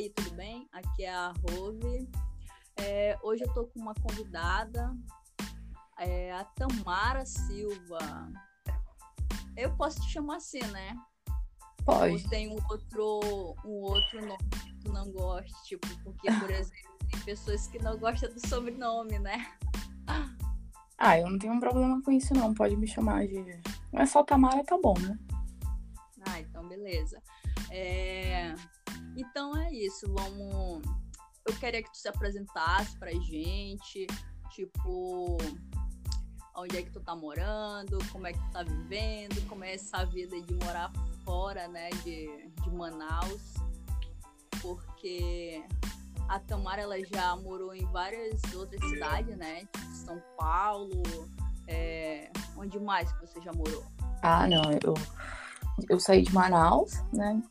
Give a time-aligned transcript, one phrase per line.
[0.00, 0.66] aí, tudo bem?
[0.72, 2.08] Aqui é a Rove.
[2.76, 4.96] É, hoje eu tô com uma convidada,
[5.98, 7.98] é a Tamara Silva.
[9.54, 10.96] Eu posso te chamar assim, né?
[11.84, 12.14] Pode.
[12.14, 13.20] Ou tem um outro,
[13.62, 17.98] um outro nome que tu não goste, tipo, porque, por exemplo, tem pessoas que não
[17.98, 19.52] gostam do sobrenome, né?
[20.96, 22.54] Ah, eu não tenho um problema com isso, não.
[22.54, 23.42] Pode me chamar de.
[23.92, 25.18] Não é só Tamara, tá bom, né?
[26.26, 27.22] Ah, então beleza.
[27.70, 28.54] É...
[29.20, 30.82] Então é isso, vamos.
[31.46, 34.06] Eu queria que tu se apresentasse pra gente,
[34.50, 35.36] tipo,
[36.56, 40.06] onde é que tu tá morando, como é que tu tá vivendo, como é essa
[40.06, 40.90] vida de morar
[41.22, 43.54] fora, né, de, de Manaus,
[44.62, 45.62] porque
[46.26, 51.02] a Tamara ela já morou em várias outras cidades, né, tipo São Paulo,
[51.66, 52.30] é...
[52.56, 53.84] onde mais que você já morou?
[54.22, 54.94] Ah, não, eu,
[55.88, 57.42] eu saí de Manaus, né?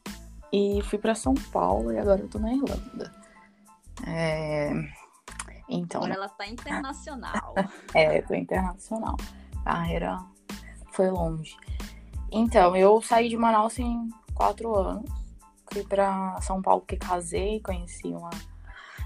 [0.51, 3.13] E fui para São Paulo e agora eu tô na Irlanda.
[4.05, 4.71] É...
[5.67, 6.01] Então.
[6.01, 7.53] Agora ela tá internacional.
[7.93, 9.15] é, tô internacional.
[9.63, 10.19] A carreira
[10.91, 11.55] foi longe.
[12.31, 15.09] Então, eu saí de Manaus em quatro anos.
[15.71, 18.31] Fui para São Paulo porque casei, conheci uma.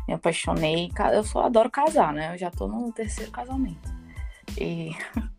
[0.07, 0.91] Me apaixonei.
[1.13, 2.33] Eu só adoro casar, né?
[2.33, 3.91] Eu já tô no terceiro casamento.
[4.57, 4.91] E.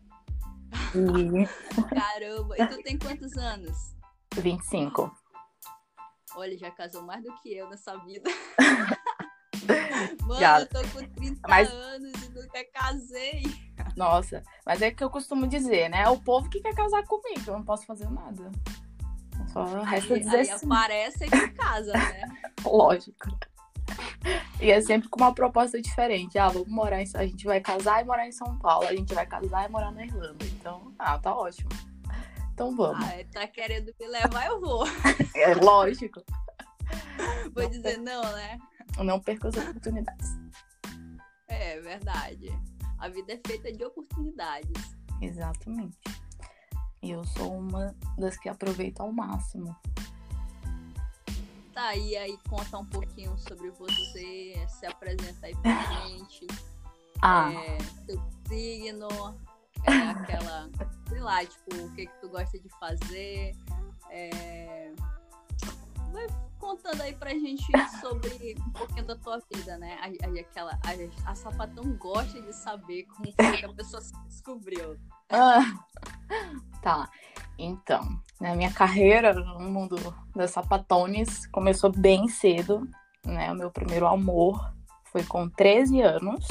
[0.95, 1.47] e...
[1.83, 2.55] Caramba!
[2.57, 3.95] E tu tem quantos anos?
[4.35, 5.11] 25.
[6.35, 8.29] Olha, já casou mais do que eu nessa vida.
[10.21, 10.59] Mano, já.
[10.59, 11.69] eu tô com 30 mas...
[11.69, 13.43] anos e nunca casei.
[13.95, 16.01] Nossa, mas é que eu costumo dizer, né?
[16.01, 18.51] É o povo que quer casar comigo, eu não posso fazer nada.
[19.47, 20.65] Só resta dizer aí assim.
[20.65, 22.29] aparece que casa, né?
[22.65, 23.29] Lógico.
[24.59, 26.37] E é sempre com uma proposta diferente.
[26.37, 27.07] Ah, vamos morar em...
[27.15, 28.87] A gente vai casar e morar em São Paulo.
[28.87, 30.43] A gente vai casar e morar na Irlanda.
[30.45, 31.69] Então, ah, tá ótimo.
[32.55, 33.05] Então vamos.
[33.05, 34.85] Ah, tá querendo me levar, eu vou.
[35.35, 36.23] É lógico.
[37.53, 38.01] Vou não dizer per...
[38.01, 38.57] não, né?
[38.97, 40.29] Não perca as oportunidades.
[41.49, 42.47] É verdade.
[42.97, 44.95] A vida é feita de oportunidades.
[45.21, 45.97] Exatamente.
[47.03, 49.75] E eu sou uma das que aproveito ao máximo.
[51.73, 56.47] Tá, e aí conta um pouquinho sobre você, se apresenta aí pra gente.
[57.21, 57.51] Ah.
[57.51, 59.09] É, seu signo,
[59.83, 60.69] é aquela,
[61.25, 63.55] lá, tipo, o que, que tu gosta de fazer.
[64.11, 64.93] É...
[66.11, 66.27] Vai
[66.59, 67.65] contando aí pra gente
[67.99, 69.97] sobre um pouquinho da tua vida, né?
[70.01, 74.97] A, aquela, a, a sapatão gosta de saber como foi que a pessoa se descobriu.
[75.29, 75.61] Ah,
[76.81, 77.09] tá.
[77.57, 78.01] Então,
[78.39, 79.97] na minha carreira no mundo
[80.35, 82.87] das sapatones começou bem cedo,
[83.25, 83.51] né?
[83.51, 84.73] O meu primeiro amor
[85.05, 86.45] foi com 13 anos.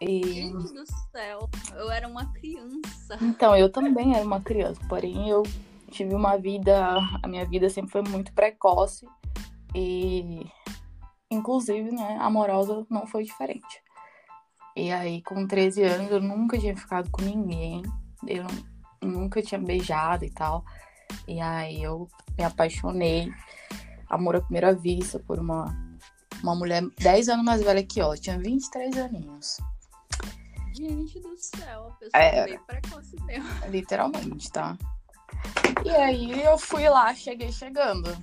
[0.00, 0.22] E...
[0.22, 3.18] Gente do céu, eu era uma criança.
[3.20, 5.42] Então, eu também era uma criança, porém eu
[5.90, 9.06] tive uma vida, a minha vida sempre foi muito precoce
[9.74, 10.46] e
[11.30, 13.82] inclusive, né, amorosa não foi diferente.
[14.76, 17.82] E aí, com 13 anos, eu nunca tinha ficado com ninguém,
[18.26, 18.46] eu
[19.02, 20.64] nunca tinha beijado e tal.
[21.26, 23.32] E aí eu me apaixonei,
[24.08, 25.64] amor à primeira vista, por uma,
[26.42, 29.58] uma mulher 10 anos mais velha que eu, eu tinha 23 aninhos.
[30.78, 33.48] Gente do céu, a pessoa é, bem precoce mesmo.
[33.68, 34.78] Literalmente, tá?
[35.84, 38.16] E aí eu fui lá, cheguei chegando.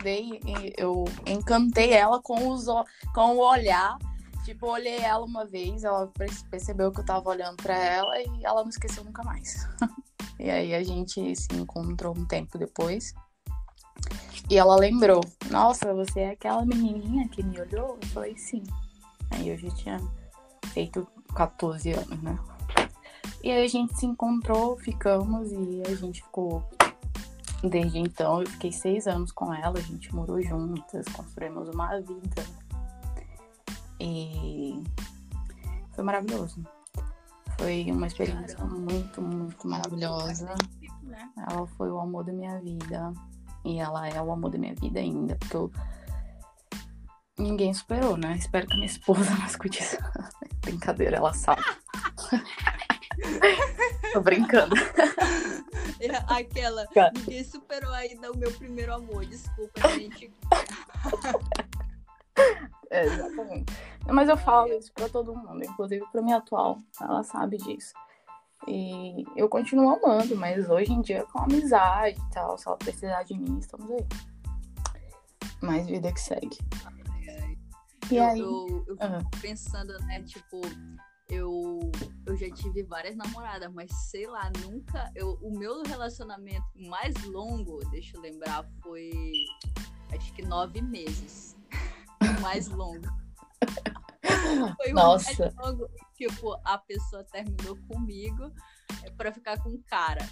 [0.00, 0.40] Dei,
[0.76, 2.66] eu encantei ela com, os,
[3.12, 3.98] com o olhar.
[4.44, 6.08] Tipo, olhei ela uma vez, ela
[6.50, 9.68] percebeu que eu tava olhando para ela e ela não esqueceu nunca mais.
[10.38, 13.12] e aí a gente se encontrou um tempo depois.
[14.48, 17.98] E ela lembrou: Nossa, você é aquela menininha que me olhou?
[18.00, 18.62] Eu falei: Sim.
[19.32, 19.98] Aí eu já tinha
[20.68, 22.38] feito 14 anos, né?
[23.42, 26.62] E aí a gente se encontrou, ficamos e a gente ficou.
[27.62, 32.44] Desde então, eu fiquei seis anos com ela, a gente morou juntas, construímos uma vida.
[34.00, 34.80] E
[35.92, 36.62] foi maravilhoso.
[37.58, 40.54] Foi uma experiência muito, muito maravilhosa.
[41.02, 41.28] Né?
[41.36, 43.12] Ela foi o amor da minha vida.
[43.64, 45.72] E ela é o amor da minha vida ainda, porque eu
[47.38, 48.36] ninguém superou, né?
[48.36, 49.96] Espero que a minha esposa não escute isso.
[50.60, 51.62] Brincadeira, ela sabe.
[54.12, 54.74] Tô brincando.
[56.00, 60.32] É aquela, ninguém superou ainda o meu primeiro amor, desculpa, gente.
[62.90, 63.72] É, exatamente.
[64.06, 67.92] Mas eu falo isso pra todo mundo, inclusive pra minha atual, ela sabe disso.
[68.66, 73.22] E eu continuo amando, mas hoje em dia com amizade e tal, se ela precisar
[73.24, 74.06] de mim, estamos aí.
[75.60, 76.58] Mais vida que segue.
[78.10, 78.40] E eu, aí?
[78.40, 79.40] Eu, eu fico uhum.
[79.40, 80.60] pensando, né, tipo,
[81.28, 81.78] eu,
[82.26, 85.10] eu já tive várias namoradas, mas sei lá, nunca.
[85.14, 89.10] Eu, o meu relacionamento mais longo, deixa eu lembrar, foi
[90.14, 91.56] acho que nove meses.
[92.40, 93.06] mais longo.
[94.76, 95.54] Foi Nossa.
[95.58, 98.52] Um longo, tipo, a pessoa terminou comigo
[99.04, 100.26] é, pra ficar com o cara.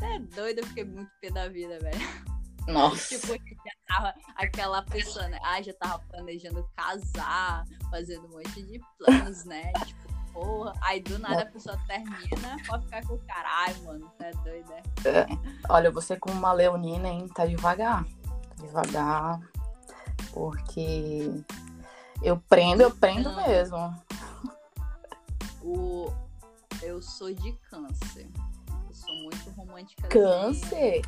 [0.00, 2.29] É doido, eu fiquei muito pé da vida, velho.
[2.66, 3.18] Nossa.
[3.18, 5.38] Tipo, já tava aquela pessoa, né?
[5.42, 9.72] Ah, já tava planejando casar, fazendo um monte de planos, né?
[9.86, 10.72] Tipo, porra.
[10.82, 13.48] Aí do nada a pessoa termina pra ficar com o cara.
[13.48, 14.82] Ai, mano, tá doido, né?
[15.04, 15.26] É.
[15.68, 17.28] Olha, você como uma leonina, hein?
[17.28, 18.04] Tá devagar.
[18.04, 19.40] Tá devagar.
[20.32, 21.42] Porque
[22.22, 23.46] eu prendo, eu prendo Não.
[23.46, 24.02] mesmo.
[25.62, 26.12] O...
[26.82, 28.28] Eu sou de câncer.
[28.88, 30.08] Eu sou muito romântica.
[30.08, 31.02] Câncer?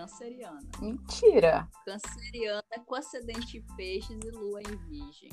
[0.00, 0.60] Canceriana.
[0.80, 1.68] Mentira.
[1.84, 5.28] Canceriana com ascendente em peixes e lua em virgem.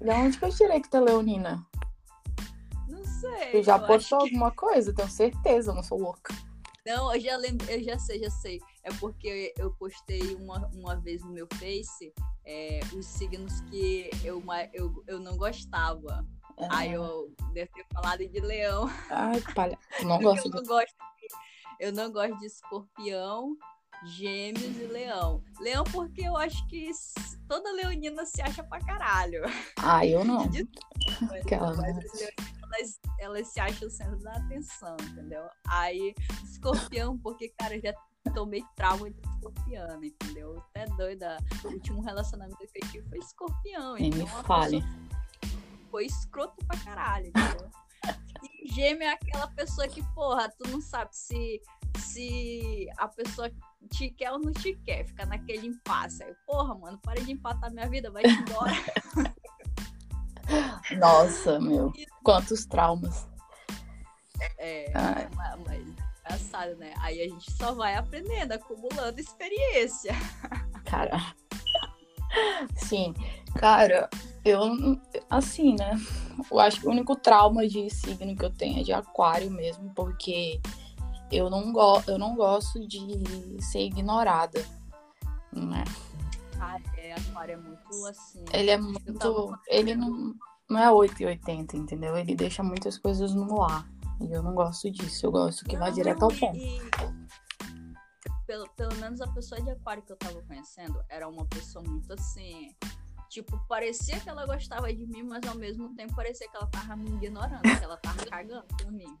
[0.00, 1.66] Da onde que eu tirei que é leonina?
[2.88, 3.50] Não sei.
[3.50, 4.94] Tu já postou acho que- alguma coisa?
[4.94, 6.32] Tenho certeza, eu não sou louca.
[6.86, 8.60] Não, eu já lembro, eu já sei, já sei.
[8.84, 12.12] É porque eu postei uma, uma vez no meu Face
[12.44, 14.42] é, os signos que eu,
[14.72, 16.24] eu, eu não gostava.
[16.70, 18.88] Aí eu devo ter falado de leão.
[19.10, 19.78] Ai, palha.
[20.04, 20.94] Não gosto eu não gosto
[21.82, 23.56] eu não gosto de escorpião,
[24.04, 25.42] gêmeos e leão.
[25.58, 26.88] Leão porque eu acho que
[27.48, 29.42] toda leonina se acha pra caralho.
[29.80, 30.46] Ai, eu não.
[30.48, 30.64] De
[31.22, 35.42] Mas, Aquela, mas as leoninas, elas, elas se acham o centro da atenção, entendeu?
[35.66, 36.14] Aí,
[36.44, 37.92] escorpião, porque, cara, eu já
[38.32, 40.62] tomei trauma de escorpião, entendeu?
[40.70, 41.36] Até doida.
[41.64, 43.94] O último relacionamento que eu tive foi escorpião.
[43.94, 44.84] Nem me então a fale.
[45.90, 47.68] Foi escroto pra caralho, entendeu?
[48.62, 51.60] E gêmeo é aquela pessoa que, porra, tu não sabe se,
[51.98, 53.50] se a pessoa
[53.90, 55.04] te quer ou não te quer.
[55.06, 56.22] Fica naquele impasse.
[56.22, 58.72] Aí, porra, mano, para de empatar minha vida, vai embora.
[60.98, 61.92] Nossa, meu.
[62.22, 63.26] Quantos traumas.
[64.58, 65.28] É, Ai.
[65.66, 65.80] mas
[66.32, 66.94] engraçado, né?
[66.98, 70.12] Aí a gente só vai aprendendo, acumulando experiência.
[70.84, 71.34] Cara.
[72.76, 73.14] Sim,
[73.56, 74.08] cara,
[74.44, 74.98] eu
[75.30, 75.98] assim, né?
[76.50, 79.92] Eu acho que o único trauma de signo que eu tenho é de aquário mesmo,
[79.94, 80.60] porque
[81.30, 84.64] eu não, go eu não gosto de ser ignorada.
[85.52, 85.84] Né?
[86.60, 88.44] Ah, é, aquário é muito assim.
[88.52, 89.14] Ele é muito.
[89.14, 90.34] tava- Ele não,
[90.68, 92.16] não é 880, entendeu?
[92.16, 93.86] Ele deixa muitas coisas no ar.
[94.20, 95.26] E eu não gosto disso.
[95.26, 96.56] Eu gosto que vá Não, direto ao ponto.
[96.56, 96.80] e-
[98.46, 102.12] pelo, pelo menos a pessoa de aquário que eu tava conhecendo era uma pessoa muito
[102.12, 102.74] assim.
[103.32, 106.94] Tipo, parecia que ela gostava de mim, mas ao mesmo tempo parecia que ela tava
[106.96, 109.18] me ignorando, que ela tava cagando por mim.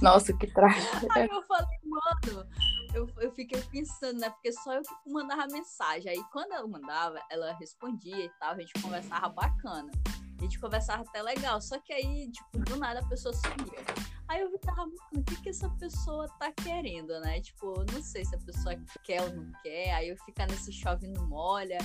[0.00, 1.06] Nossa, que trágico.
[1.10, 2.48] Aí eu falei, mano,
[2.94, 4.30] eu, eu fiquei pensando, né?
[4.30, 6.10] Porque só eu que mandava mensagem.
[6.10, 9.90] Aí quando ela mandava, ela respondia e tal, a gente conversava bacana.
[10.38, 11.60] A gente conversava até legal.
[11.60, 13.84] Só que aí, tipo, do nada a pessoa sumia.
[14.26, 17.40] Aí eu ficava, mano, o que, que essa pessoa tá querendo, né?
[17.40, 18.74] Tipo, não sei se a pessoa
[19.04, 19.92] quer ou não quer.
[19.92, 21.78] Aí eu ficar nesse chove não molha.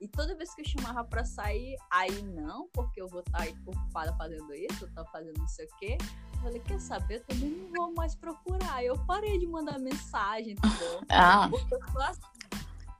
[0.00, 3.56] E toda vez que eu chamava pra sair, aí não, porque eu vou estar aí
[3.66, 5.98] ocupada fazendo isso, eu tô fazendo não sei o quê.
[6.34, 7.16] Eu falei, quer saber?
[7.16, 8.84] Eu também não vou mais procurar.
[8.84, 11.00] Eu parei de mandar mensagem, entendeu?
[11.08, 12.20] Ah, Porque eu sou, assim,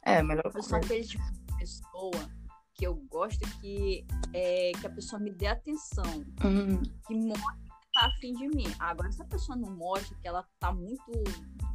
[0.02, 2.30] é, melhor eu sou aquele tipo de pessoa
[2.74, 6.04] que eu gosto que, é, que a pessoa me dê atenção,
[6.44, 7.44] Hum, que mostre
[7.80, 8.66] que tá afim de mim.
[8.78, 11.12] Agora, se a pessoa não mostra que ela tá muito,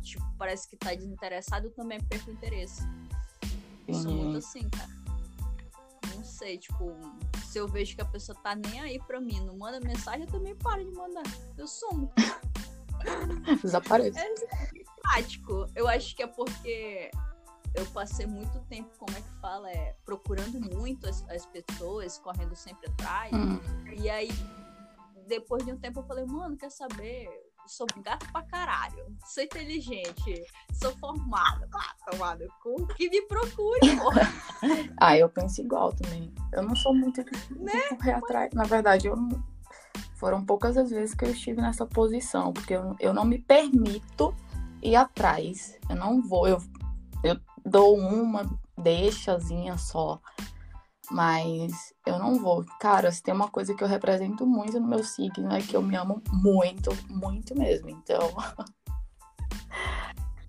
[0.01, 2.81] tipo, parece que tá desinteressada, eu também perco interesse.
[3.87, 5.02] Eu sou muito assim, cara.
[6.43, 6.93] Sei, tipo,
[7.45, 10.27] se eu vejo que a pessoa tá nem aí pra mim, não manda mensagem, eu
[10.27, 11.23] também paro de mandar.
[11.57, 12.11] Eu sumo.
[13.63, 14.19] desapareço.
[14.19, 14.33] É.
[15.73, 17.09] Eu acho que é porque
[17.73, 19.71] eu passei muito tempo, como é que fala?
[19.71, 23.31] É, procurando muito as, as pessoas, correndo sempre atrás.
[23.31, 23.61] Hum,
[23.95, 24.29] E aí,
[25.25, 27.29] depois de um tempo, eu falei, mano, quer saber?
[27.67, 29.05] Sou gato pra caralho.
[29.25, 30.45] Sou inteligente.
[30.73, 31.67] Sou formada.
[31.71, 34.21] Claro, tomada com que me procure, porra.
[34.97, 36.33] Ah, eu penso igual também.
[36.53, 37.71] Eu não sou muito de Né?
[37.89, 38.53] de correr atrás.
[38.53, 39.43] Na verdade, eu não-
[40.15, 44.33] foram poucas as vezes que eu estive nessa posição, porque eu, eu não me permito
[44.81, 45.77] ir atrás.
[45.89, 46.47] Eu não vou.
[46.47, 46.61] Eu,
[47.23, 50.21] eu dou uma deixazinha só.
[51.13, 52.65] Mas eu não vou.
[52.79, 55.81] Cara, se tem uma coisa que eu represento muito no meu signo é que eu
[55.81, 57.87] me amo muito, muito mesmo.
[57.89, 58.19] Então,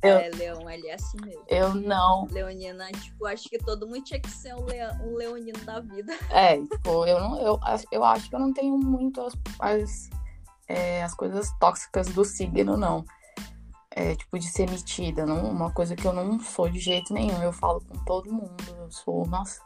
[0.03, 1.43] Eu- É, Leão, ele é assim mesmo.
[1.49, 5.59] eu não Leonina, tipo, acho que todo mundo tinha que ser um, lea- um leonino
[5.65, 6.13] da vida.
[6.31, 10.11] É, tipo, eu não, eu, acho- eu acho que eu não tenho muito as, as,
[10.69, 13.03] é, as coisas tóxicas do signo, não.
[13.91, 17.43] É, tipo, de ser metida, não, uma coisa que eu não sou de jeito nenhum.
[17.43, 19.59] Eu falo com todo mundo, eu sou, nossa,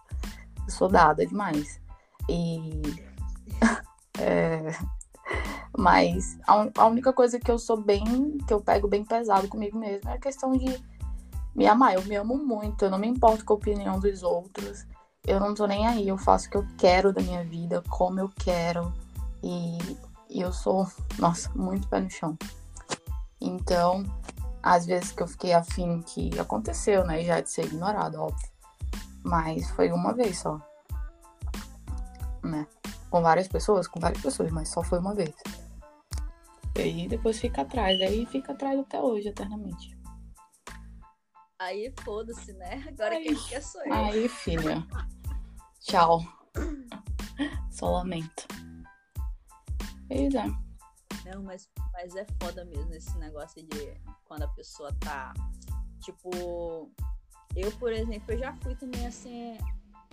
[0.68, 1.80] eu sou dada demais.
[2.28, 2.80] E.
[4.20, 4.70] é,
[5.76, 9.78] mas a, a única coisa que eu sou bem, que eu pego bem pesado comigo
[9.78, 10.78] mesmo é a questão de,
[11.54, 11.94] me amar.
[11.94, 14.86] Eu me amo muito, eu não me importo com a opinião dos outros.
[15.26, 18.20] Eu não tô nem aí, eu faço o que eu quero da minha vida, como
[18.20, 18.92] eu quero.
[19.42, 19.78] E,
[20.30, 20.86] e eu sou,
[21.18, 22.38] nossa, muito pé no chão.
[23.40, 24.04] Então,
[24.62, 27.22] às vezes que eu fiquei afim que aconteceu, né?
[27.24, 28.57] Já de ser ignorado, óbvio.
[29.28, 30.58] Mas foi uma vez só.
[32.42, 32.66] Né?
[33.10, 35.34] Com várias pessoas, com várias pessoas, mas só foi uma vez.
[36.74, 39.98] E aí depois fica atrás, aí fica atrás até hoje, eternamente.
[41.58, 42.86] Aí foda-se, né?
[42.88, 43.92] Agora Aí- quem quer sou eu.
[43.92, 44.86] Aí, filha.
[45.80, 46.22] Tchau.
[47.70, 48.46] Só lamento.
[50.08, 50.46] Pois é.
[51.26, 55.34] Não, mas, mas é foda mesmo esse negócio de quando a pessoa tá.
[56.00, 56.90] Tipo,
[57.56, 59.58] eu, por exemplo, eu já fui também assim.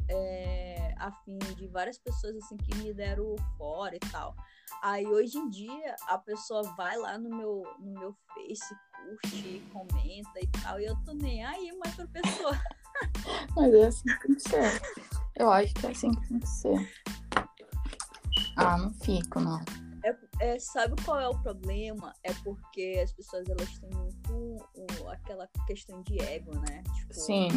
[0.08, 4.36] É, afim de várias pessoas assim que me deram fora e tal.
[4.84, 10.40] Aí hoje em dia a pessoa vai lá no meu, no meu Face, curte, comenta
[10.40, 12.54] e tal, e eu tô nem aí mais pra pessoa.
[13.56, 14.82] Mas é assim que tem que ser.
[15.36, 16.92] Eu acho que é assim que tem que ser.
[18.58, 19.60] Ah, não fico, não.
[20.40, 22.14] É, sabe qual é o problema?
[22.24, 23.90] É porque as pessoas elas têm
[25.16, 26.84] aquela questão de ego, né?
[26.96, 27.48] Tipo, Sim.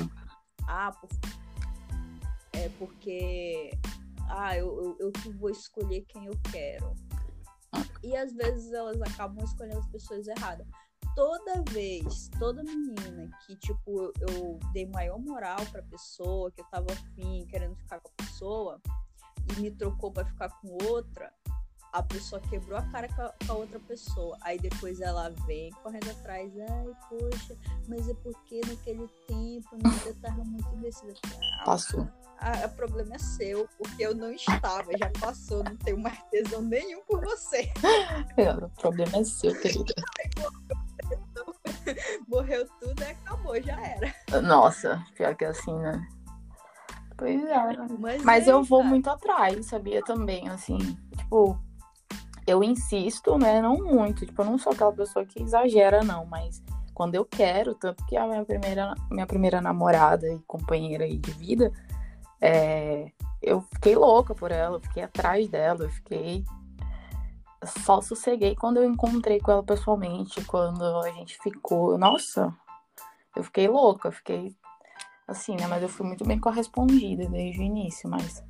[0.67, 1.09] ah, por-
[2.53, 3.71] é porque
[4.29, 6.95] ah, eu, eu, eu que vou escolher quem eu quero.
[8.03, 10.67] E às vezes elas acabam escolhendo as pessoas erradas.
[11.15, 16.65] Toda vez, toda menina que, tipo, eu, eu dei maior moral pra pessoa, que eu
[16.67, 18.81] tava afim, querendo ficar com a pessoa,
[19.57, 21.33] e me trocou pra ficar com outra,
[21.93, 24.37] a pessoa quebrou a cara com a, com a outra pessoa.
[24.43, 27.57] Aí depois ela vem correndo atrás, ai, poxa,
[27.89, 31.15] mas é porque naquele tempo né, eu tava muito indecisa.
[31.61, 32.09] Ah, Passou.
[32.39, 36.63] ah, o problema é seu, porque eu não estava, já passou, não tenho mais tesão
[36.63, 37.73] nenhum por você.
[38.37, 39.95] É, O problema é seu, querida.
[42.29, 44.15] Morreu tudo e acabou, já era.
[44.43, 46.07] Nossa, pior que assim, né?
[47.17, 47.77] Pois é.
[47.99, 50.03] Mas, Mas é, eu vou cara, muito atrás, sabia?
[50.03, 50.79] Também, assim.
[51.17, 51.59] Tipo,
[52.49, 53.61] eu insisto, né?
[53.61, 54.25] Não muito.
[54.25, 56.25] Tipo, eu não sou aquela pessoa que exagera, não.
[56.27, 56.63] Mas
[56.95, 61.31] quando eu quero, tanto que a minha primeira, minha primeira namorada e companheira aí de
[61.33, 61.73] vida,
[62.41, 63.13] é,
[63.43, 66.45] eu fiquei louca por ela, eu fiquei atrás dela, eu fiquei.
[67.85, 71.99] Só sosseguei quando eu encontrei com ela pessoalmente, quando a gente ficou.
[71.99, 72.55] Nossa,
[73.37, 74.55] eu fiquei louca, fiquei
[75.27, 75.67] assim, né?
[75.67, 78.43] Mas eu fui muito bem correspondida desde o início, mas.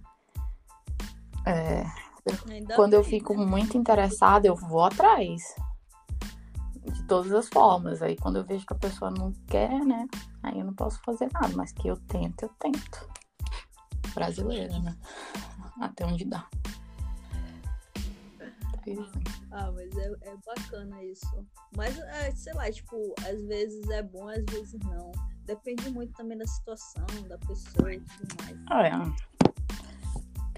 [1.47, 1.85] é,
[2.51, 3.45] ainda quando eu bem, fico né?
[3.45, 5.43] muito interessada, eu vou atrás.
[6.85, 8.03] De todas as formas.
[8.03, 10.07] Aí quando eu vejo que a pessoa não quer, né?
[10.43, 11.55] Aí eu não posso fazer nada.
[11.55, 13.09] Mas que eu tento, eu tento.
[14.15, 14.97] Brasileira, né?
[15.81, 16.47] Até onde dá.
[18.87, 19.39] É.
[19.51, 21.47] Ah, mas é, é bacana isso.
[21.77, 25.13] Mas, é, sei lá, tipo, às vezes é bom, às vezes não.
[25.45, 28.57] Depende muito também da situação, da pessoa e tudo mais.
[28.71, 29.38] Ah, é.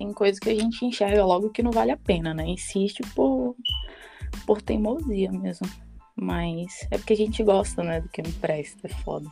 [0.01, 2.47] Tem coisa que a gente enxerga logo que não vale a pena, né?
[2.47, 3.55] Insiste por,
[4.47, 5.69] por teimosia mesmo.
[6.17, 8.01] Mas é porque a gente gosta, né?
[8.01, 9.31] Do que não presta, é foda.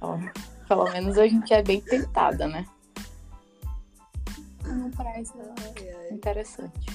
[0.00, 0.16] Ó,
[0.68, 2.64] pelo menos a gente é bem tentada, né?
[4.64, 5.36] Não presta.
[5.40, 6.14] Ai, ai.
[6.14, 6.86] Interessante.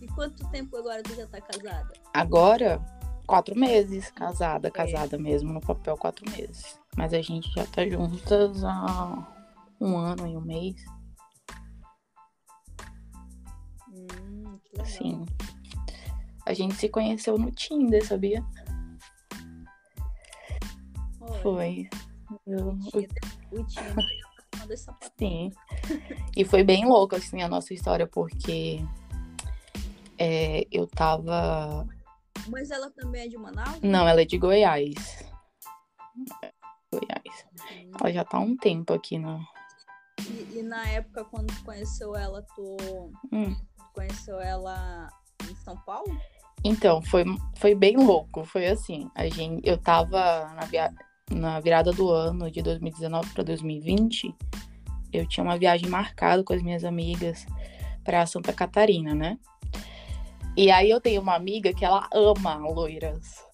[0.00, 1.92] E quanto tempo agora tu já tá casada?
[2.14, 2.80] Agora,
[3.26, 6.80] quatro meses, casada, casada mesmo, no papel, quatro meses.
[6.96, 9.35] Mas a gente já tá juntas há
[9.80, 10.76] um ano e um mês.
[13.88, 14.58] Hum.
[14.84, 15.26] Sim.
[16.44, 18.44] A gente se conheceu no Tinder, sabia?
[21.20, 21.88] Olha, Foi.
[22.46, 22.78] Eu-
[23.52, 25.12] O Tinder, sapato.
[25.18, 25.50] Sim.
[26.36, 28.80] E foi bem louco, assim, a nossa história, porque
[30.18, 31.86] é, eu tava.
[32.48, 33.80] Mas ela também é de Manaus?
[33.82, 35.24] Não, ela é de Goiás.
[36.92, 37.46] Goiás.
[38.00, 39.44] Ela já tá há um tempo aqui no.
[40.28, 42.76] E, e na época, quando tu conheceu ela, tu
[43.32, 43.56] Hum.
[43.94, 45.08] conheceu ela
[45.50, 46.18] em São Paulo?
[46.64, 47.24] Então, foi,
[47.56, 48.44] foi bem louco.
[48.44, 50.92] Foi assim, a gente, eu tava na, via,
[51.30, 54.34] na virada do ano de 2019 para 2020,
[55.12, 57.46] eu tinha uma viagem marcada com as minhas amigas
[58.02, 59.38] para Santa Catarina, né?
[60.56, 63.44] E aí eu tenho uma amiga que ela ama loiras.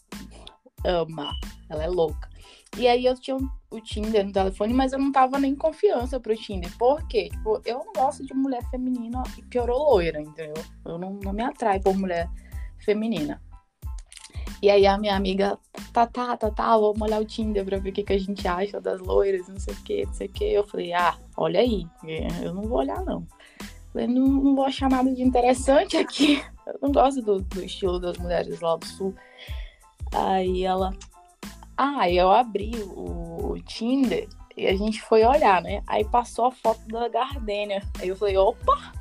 [0.85, 1.33] Ama.
[1.69, 2.32] Ela é louca.
[2.79, 6.37] E aí eu tinha o Tinder no telefone, mas eu não tava nem confiança pro
[6.37, 6.71] Tinder.
[6.79, 7.29] Por quê?
[7.31, 10.63] Tipo, eu não gosto de mulher feminina e piorou loira, entendeu?
[10.85, 12.29] Eu não, não me atrai por mulher
[12.79, 13.41] feminina.
[14.63, 15.59] E aí a minha amiga,
[15.93, 18.47] tá, tá, tá, tá, vamos olhar o Tinder pra ver o que, que a gente
[18.47, 20.45] acha das loiras, não sei o que, não sei o que.
[20.45, 21.85] Eu falei, ah, olha aí,
[22.43, 23.27] eu não vou olhar, não.
[23.93, 26.43] Falei, não, não vou achar nada de interessante aqui.
[26.65, 29.15] Eu não gosto do, do estilo das mulheres lá do sul.
[30.15, 30.91] Aí ela.
[31.85, 35.83] Ah, eu abri o Tinder e a gente foi olhar, né?
[35.85, 37.83] Aí passou a foto da Gardênia.
[37.99, 38.93] Aí eu falei, opa!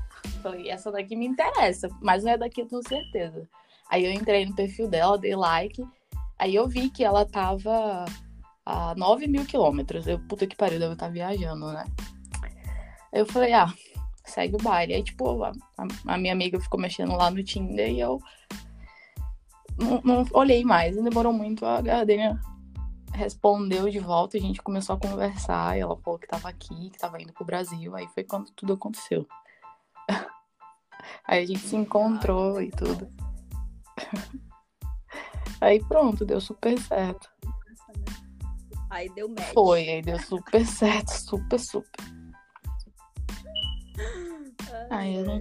[0.41, 3.47] Falei, essa daqui me interessa, mas não é daqui, eu tenho certeza.
[3.87, 5.85] Aí eu entrei no perfil dela, dei like.
[6.39, 8.03] Aí eu vi que ela tava
[8.65, 10.07] a 9 mil quilômetros.
[10.07, 11.85] Eu, puta que pariu, deve estar tá viajando, né?
[13.13, 13.71] Eu falei, ah,
[14.25, 14.95] segue o baile.
[14.95, 15.51] Aí, tipo, a,
[16.07, 18.19] a minha amiga ficou mexendo lá no Tinder e eu
[19.77, 20.97] não, não olhei mais.
[20.97, 21.63] E demorou muito.
[21.63, 22.41] A Gardenia
[23.13, 25.77] respondeu de volta, a gente começou a conversar.
[25.77, 27.95] E ela falou que tava aqui, que tava indo pro Brasil.
[27.95, 29.27] Aí foi quando tudo aconteceu.
[31.27, 33.11] Aí a gente se encontrou e tudo.
[35.61, 37.29] Aí pronto, deu super certo.
[38.89, 39.53] Aí deu match.
[39.53, 42.03] Foi, aí deu super certo, super, super.
[44.89, 45.39] Ai, eu não...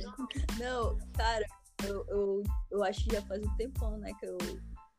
[0.59, 1.45] não, cara,
[1.85, 4.39] eu, eu, eu acho que já faz um tempão, né, que eu,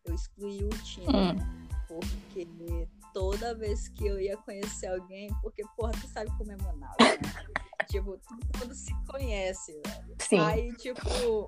[0.06, 1.16] eu excluí o Tinder.
[1.16, 1.71] Hum.
[2.00, 2.48] Porque
[3.14, 7.18] toda vez que eu ia conhecer alguém, porque, porra, tu sabe como é Manaus, né?
[7.90, 10.16] tipo, todo mundo se conhece, velho.
[10.20, 10.40] Sim.
[10.40, 11.48] Aí, tipo,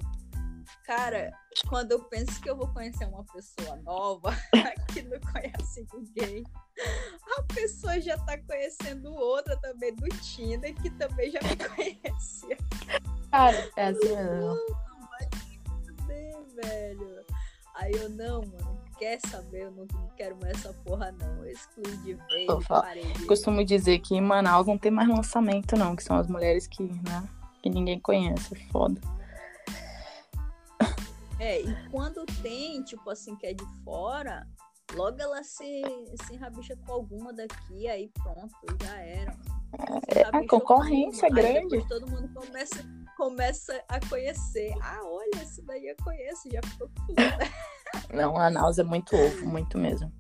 [0.86, 1.32] cara,
[1.70, 4.36] quando eu penso que eu vou conhecer uma pessoa nova,
[4.94, 6.44] que não conhece ninguém,
[7.38, 12.58] a pessoa já tá conhecendo outra também do Tinder, que também já me conhecia.
[13.32, 14.74] Cara, é assim mesmo.
[16.56, 17.26] velho.
[17.76, 19.64] Aí eu, não, mano, quer saber?
[19.64, 21.44] Eu não, quero mais essa porra, não.
[21.44, 22.48] Eu excluí de vez.
[22.48, 23.26] Eu parei de...
[23.26, 26.84] costumo dizer que em Manaus não tem mais lançamento, não, que são as mulheres que,
[26.84, 27.28] né,
[27.62, 28.56] que ninguém conhece.
[28.72, 29.02] Foda.
[31.40, 34.48] É, e quando tem, tipo assim, que é de fora,
[34.94, 35.82] logo ela se,
[36.24, 39.38] se enrabicha com alguma daqui, aí pronto, já era.
[40.08, 41.78] É, a concorrência é grande.
[41.78, 42.86] Depois todo mundo começa,
[43.18, 44.74] começa a conhecer.
[44.82, 47.16] Ah, olha, isso daí eu conheço, já ficou tudo.
[48.14, 50.12] Não, a náusea é muito ovo, muito mesmo.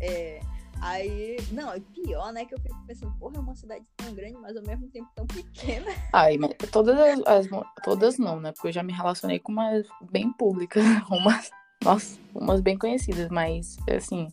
[0.00, 0.40] É.
[0.80, 2.44] Aí, não, é pior, né?
[2.44, 5.26] Que eu fico pensando, porra, é uma cidade tão grande, mas ao mesmo tempo tão
[5.26, 5.86] pequena.
[6.12, 6.36] Ai,
[6.70, 7.46] todas as, as,
[7.82, 8.52] todas não, né?
[8.52, 11.50] Porque eu já me relacionei com umas bem públicas, umas,
[11.82, 14.28] nossa, umas bem conhecidas, mas assim,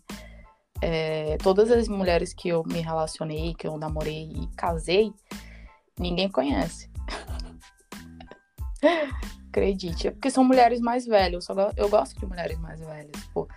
[0.82, 5.14] é, todas as mulheres que eu me relacionei, que eu namorei e casei,
[5.98, 6.92] ninguém conhece.
[9.54, 11.48] Acredite, é porque são mulheres mais velhas.
[11.48, 13.12] Eu, só, eu gosto de mulheres mais velhas.
[13.32, 13.48] Pô,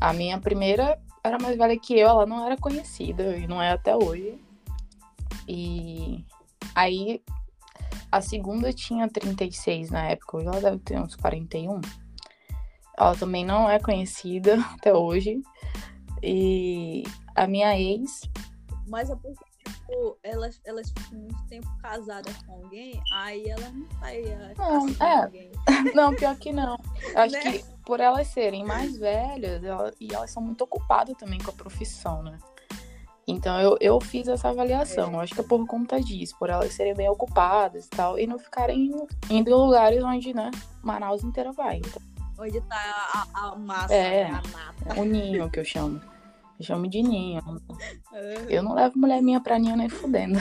[0.00, 3.72] a minha primeira era mais velha que eu, ela não era conhecida e não é
[3.72, 4.40] até hoje.
[5.48, 6.24] E
[6.72, 7.20] aí
[8.12, 11.80] a segunda tinha 36 na época, hoje ela deve ter uns 41.
[12.96, 15.42] Ela também não é conhecida até hoje.
[16.22, 17.02] E
[17.34, 18.22] a minha ex.
[18.86, 23.86] Mas é porque, tipo, elas, elas ficam muito tempo casadas com alguém, aí elas não
[24.00, 24.24] saem.
[24.56, 25.50] Não, é.
[25.94, 26.78] Não, pior que não.
[27.14, 27.52] Acho né?
[27.52, 31.54] que por elas serem mais velhas, ela, e elas são muito ocupadas também com a
[31.54, 32.38] profissão, né?
[33.26, 35.20] Então eu, eu fiz essa avaliação.
[35.20, 35.24] É.
[35.24, 38.38] Acho que é por conta disso, por elas serem bem ocupadas e tal, e não
[38.38, 38.90] ficarem
[39.30, 40.50] indo em lugares onde, né,
[40.82, 41.76] Manaus inteira vai.
[41.76, 42.02] Então.
[42.38, 45.00] Onde tá a, a massa, é, né, a mata.
[45.00, 46.00] O ninho que eu chamo.
[46.58, 47.40] Eu chamo de ninho.
[47.46, 48.48] Uhum.
[48.48, 50.38] Eu não levo mulher minha pra ninho nem fudendo.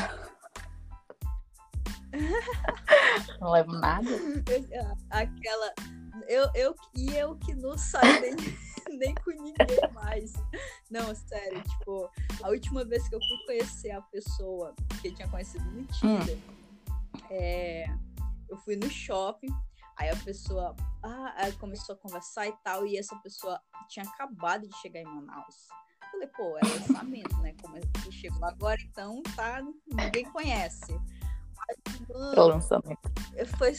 [3.39, 4.09] não levo nada.
[5.09, 5.73] Aquela
[6.27, 8.35] eu, eu, e eu que não saio nem,
[8.97, 10.33] nem com ninguém mais.
[10.89, 12.09] Não, sério, tipo,
[12.43, 16.37] a última vez que eu fui conhecer a pessoa que eu tinha conhecido no Tinder,
[16.37, 17.19] hum.
[17.29, 17.85] é,
[18.49, 19.49] eu fui no shopping,
[19.97, 24.75] aí a pessoa ah, começou a conversar e tal, e essa pessoa tinha acabado de
[24.77, 25.67] chegar em Manaus.
[26.21, 27.53] Eu falei, pô, é lançamento, né?
[27.61, 30.99] Como é que chegou agora, então tá, ninguém conhece.
[32.09, 33.11] O lançamento.
[33.57, 33.73] Foi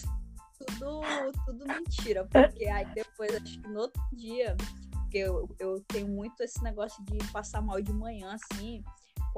[0.79, 1.03] tudo,
[1.47, 2.27] tudo mentira.
[2.27, 4.57] Porque aí depois, acho que no outro dia,
[4.93, 8.85] porque eu, eu tenho muito esse negócio de passar mal de manhã, assim.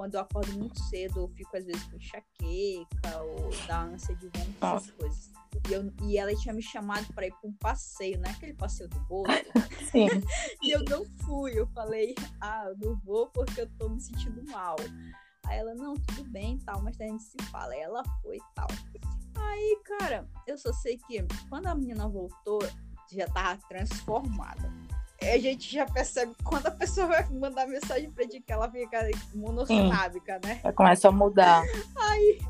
[0.01, 4.29] Quando eu acordo muito cedo, eu fico às vezes com enxaqueca ou dá ânsia de
[4.29, 5.31] vômito, essas coisas.
[5.69, 8.31] E, eu, e ela tinha me chamado para ir para um passeio, né?
[8.31, 9.31] Aquele passeio do bolso.
[9.93, 10.09] Sim.
[10.65, 11.53] e eu não fui.
[11.53, 14.77] Eu falei, ah, eu não vou porque eu tô me sentindo mal.
[15.45, 17.75] Aí ela, não, tudo bem tal, mas a gente se fala.
[17.75, 18.69] Aí ela foi e tal.
[19.37, 22.61] Aí, cara, eu só sei que quando a menina voltou,
[23.13, 24.73] já tava transformada.
[25.23, 29.09] A gente já percebe quando a pessoa vai mandar mensagem pra gente que ela fica
[29.35, 30.61] monossilábica, né?
[30.63, 31.63] Já começa a mudar.
[31.97, 32.41] Aí.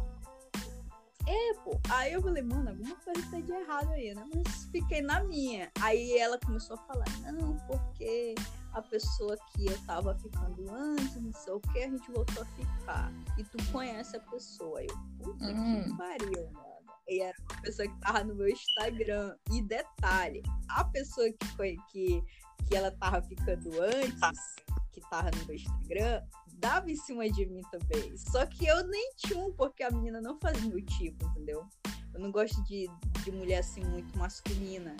[1.27, 1.79] É, pô.
[1.91, 4.25] Aí eu falei, mano, alguma coisa tá de errado aí, né?
[4.35, 5.71] Mas fiquei na minha.
[5.81, 8.35] Aí ela começou a falar, não, porque
[8.73, 12.47] a pessoa que eu tava ficando antes, não sei o que, a gente voltou a
[12.47, 13.13] ficar.
[13.37, 14.83] E tu conhece a pessoa.
[14.83, 15.85] Eu, puta hum.
[15.85, 16.67] que pariu, mano.
[17.09, 19.37] e era uma pessoa que tava no meu Instagram.
[19.53, 22.23] E detalhe, a pessoa que foi que,
[22.67, 24.55] que ela tava ficando antes,
[24.93, 26.23] que tava no meu Instagram,
[26.55, 28.17] dava em cima de mim também.
[28.17, 31.67] Só que eu nem tinha um, porque a menina não fazia meu tipo, entendeu?
[32.13, 32.89] Eu não gosto de,
[33.25, 34.97] de mulher assim muito masculina.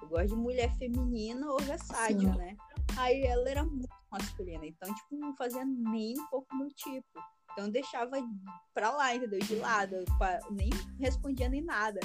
[0.00, 2.38] Eu gosto de mulher feminina ou versátil, Sim.
[2.38, 2.56] né?
[2.96, 7.06] Aí ela era muito masculina, então, tipo, não fazia nem um pouco meu tipo.
[7.52, 8.16] Então eu deixava
[8.74, 9.38] pra lá, entendeu?
[9.40, 10.04] De lado, eu
[10.50, 12.00] nem respondia nem nada.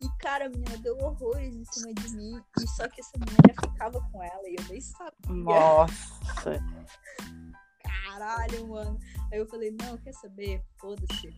[0.00, 2.42] E, cara, a menina deu horrores em cima de mim.
[2.60, 5.12] E só que essa menina ficava com ela e eu nem sabia.
[5.28, 6.62] Nossa!
[7.82, 8.98] Caralho, mano.
[9.32, 10.62] Aí eu falei, não, quer saber?
[10.78, 11.34] Foda-se.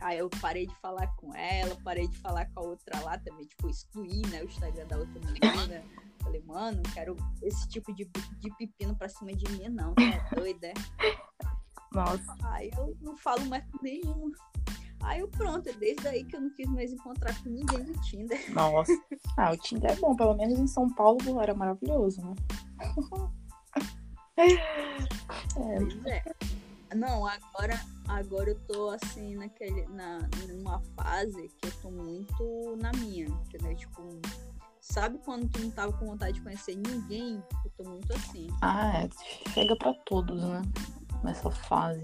[0.00, 3.46] Aí eu parei de falar com ela, parei de falar com a outra lá também,
[3.46, 5.82] tipo, excluí, né, o Instagram da outra menina.
[6.22, 10.28] Falei, mano, não quero esse tipo de, de pepino pra cima de mim, não, tá
[10.36, 10.72] doida?
[11.92, 12.36] Nossa.
[12.44, 14.30] Aí eu não falo mais com nenhuma.
[15.02, 17.92] Aí eu pronto, é desde aí que eu não quis mais encontrar com ninguém no
[18.02, 18.52] Tinder.
[18.52, 18.92] Nossa.
[19.36, 22.34] Ah, o Tinder é bom, pelo menos em São Paulo era maravilhoso, né?
[24.36, 24.54] é.
[26.10, 26.22] é.
[26.94, 32.90] Não, agora, agora eu tô assim naquele, na, numa fase que eu tô muito na
[32.92, 33.76] minha, entendeu?
[33.76, 34.20] Tipo,
[34.80, 37.42] sabe quando tu não tava com vontade de conhecer ninguém?
[37.64, 38.48] Eu tô muito assim.
[38.62, 39.08] Ah, é.
[39.52, 40.62] Chega pra todos, né?
[41.22, 42.02] Nessa fase.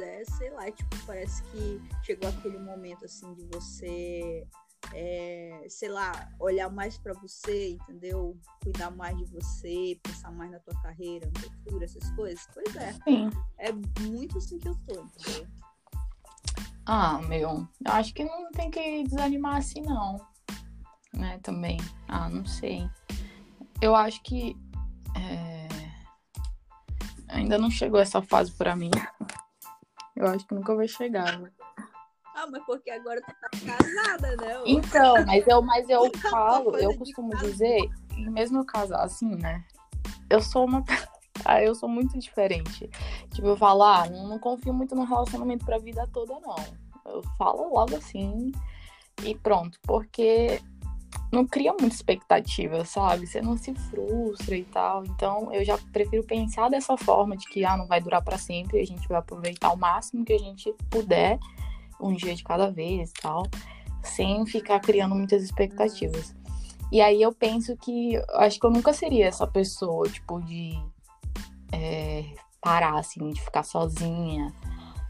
[0.00, 4.46] É, sei lá, tipo, parece que chegou aquele momento assim de você
[4.94, 8.36] é, sei lá, olhar mais para você, entendeu?
[8.62, 12.46] Cuidar mais de você, pensar mais na tua carreira, no futuro, essas coisas.
[12.52, 12.92] Pois é.
[13.04, 13.30] Sim.
[13.58, 15.46] É muito assim que eu tô, entendeu?
[16.84, 20.20] Ah, meu, acho que não tem que desanimar assim, não.
[21.14, 21.78] Né, também.
[22.08, 22.88] Ah, não sei.
[23.80, 24.56] Eu acho que
[25.16, 25.68] é...
[27.28, 28.90] ainda não chegou essa fase para mim.
[30.16, 31.38] Eu acho que nunca vai chegar.
[31.38, 31.50] Né?
[32.34, 34.62] Ah, mas porque agora tu tá casada, né?
[34.66, 37.80] Então, mas eu, mas eu falo, eu costumo dizer,
[38.16, 39.64] mesmo eu casar assim, né?
[40.30, 40.84] Eu sou uma.
[41.46, 42.88] Ah, eu sou muito diferente.
[43.32, 46.54] Tipo, eu falo, ah, não, não confio muito no relacionamento pra vida toda, não.
[47.06, 48.52] Eu falo logo assim
[49.24, 50.60] e pronto, porque
[51.32, 53.26] não cria muita expectativa, sabe?
[53.26, 55.04] Você não se frustra e tal.
[55.04, 58.80] Então, eu já prefiro pensar dessa forma de que ah, não vai durar para sempre,
[58.80, 61.38] a gente vai aproveitar o máximo que a gente puder
[62.00, 63.44] um dia de cada vez e tal,
[64.02, 66.34] sem ficar criando muitas expectativas.
[66.90, 70.78] E aí eu penso que acho que eu nunca seria essa pessoa, tipo, de
[71.72, 72.24] é,
[72.60, 74.52] parar, assim, de ficar sozinha,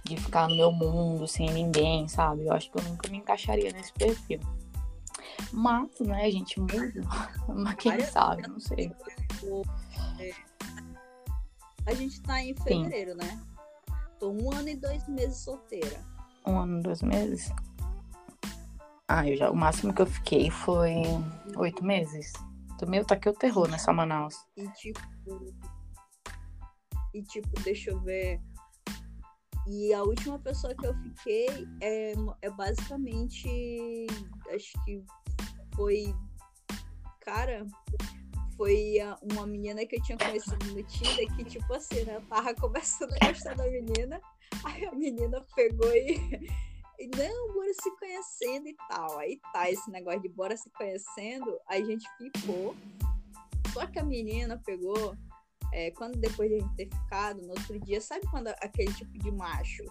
[0.04, 2.46] de ficar no meu mundo sem ninguém, sabe?
[2.46, 4.38] Eu acho que eu nunca me encaixaria nesse perfil.
[5.52, 6.92] Mas, né, a gente muda.
[7.48, 8.92] Mas quem sabe, não sei.
[10.18, 10.32] É,
[11.86, 13.18] a gente tá em fevereiro, Sim.
[13.18, 13.40] né?
[14.18, 16.12] Tô um ano e dois meses solteira
[16.46, 17.52] um ano, dois meses.
[19.08, 21.02] Ah, eu já, o máximo que eu fiquei foi
[21.56, 22.32] oito meses.
[22.88, 24.34] Meu tá aqui o terror nessa Manaus.
[24.56, 25.00] E tipo.
[27.14, 28.40] E tipo, deixa eu ver.
[29.66, 34.06] E a última pessoa que eu fiquei é, é basicamente.
[34.52, 35.04] Acho que
[35.74, 36.14] foi.
[37.20, 37.64] Cara,
[38.56, 38.96] foi
[39.32, 42.20] uma menina que eu tinha conhecido no Tinder que, tipo assim, né?
[42.28, 44.20] Tava começando a gostar da menina.
[44.64, 46.16] Aí a menina pegou e,
[46.98, 49.18] e não, bora se conhecendo e tal.
[49.18, 52.76] Aí tá, esse negócio de bora se conhecendo, aí a gente ficou.
[53.72, 55.16] Só que a menina pegou,
[55.72, 59.18] é, quando depois de a gente ter ficado, no outro dia, sabe quando aquele tipo
[59.18, 59.82] de macho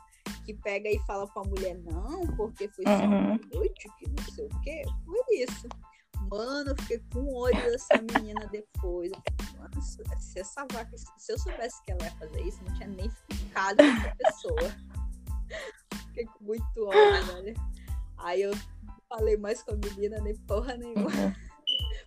[0.46, 3.39] que pega e fala pra mulher, não, porque foi só uma uhum.
[3.54, 4.84] noite, que não sei o quê?
[5.06, 5.67] Foi isso.
[6.30, 9.12] Mano, eu fiquei com ódio dessa menina depois.
[9.58, 13.10] Mano, se essa vaca, se eu soubesse que ela ia fazer isso, não tinha nem
[13.32, 14.76] ficado com essa pessoa.
[16.08, 17.54] Fiquei com muito ódio, velho.
[18.20, 18.52] Aí eu
[19.10, 21.10] falei mais com a menina, nem porra nenhuma.
[21.10, 21.34] Uhum.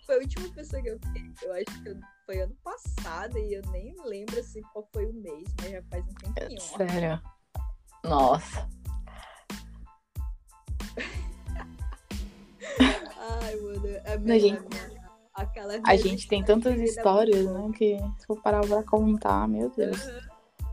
[0.07, 1.33] Foi a última pessoa que eu fiquei.
[1.43, 5.49] Eu acho que foi ano passado e eu nem lembro assim qual foi o mês,
[5.61, 6.61] mas já faz um tempinho.
[6.61, 7.23] Sério?
[8.05, 8.69] Nossa.
[13.43, 13.87] Ai, mano.
[13.87, 14.63] É a gente,
[15.35, 17.73] aquela a gente tem tantas histórias, né?
[17.77, 20.05] Que se for parar pra contar, meu Deus.
[20.05, 20.21] Uhum.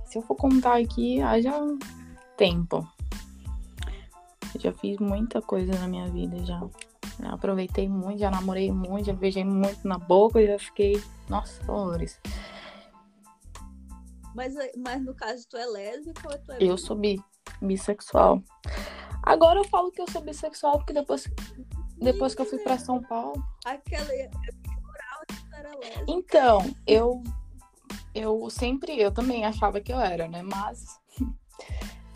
[0.06, 1.54] Se eu for contar aqui, haja
[2.36, 2.86] tempo.
[4.54, 6.60] Eu já fiz muita coisa na minha vida já.
[7.20, 7.34] Já.
[7.34, 11.02] aproveitei muito, já namorei muito, já beijei muito na boca, já fiquei.
[11.30, 12.20] Nossa, horrores.
[14.36, 17.22] Mas, mas no caso, tu é lésbica ou tu é Eu sou bi,
[17.62, 18.42] bissexual.
[19.24, 21.30] Agora eu falo que eu sou bissexual porque depois
[21.98, 23.44] depois que eu fui para São Paulo.
[23.64, 24.30] Aquela é
[26.08, 27.22] Então, eu
[28.14, 30.42] eu sempre, eu também achava que eu era, né?
[30.42, 31.00] Mas